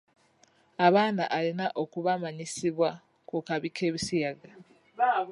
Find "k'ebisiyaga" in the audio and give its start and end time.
3.75-4.51